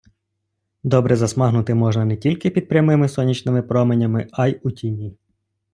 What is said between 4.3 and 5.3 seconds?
а й у тіні.